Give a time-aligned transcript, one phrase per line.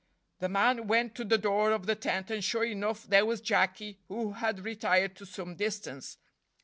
[0.39, 3.99] The man went to the door of the tent and sure enough there was Jacky,
[4.07, 6.17] who had retired to some distance.